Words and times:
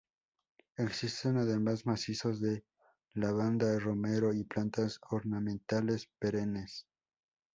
Existen 0.77 1.37
además 1.37 1.85
macizos 1.85 2.41
de 2.41 2.65
lavanda, 3.13 3.77
romero 3.77 4.33
y 4.33 4.43
plantas 4.43 4.99
ornamentales 5.11 6.09
perennes. 6.17 6.87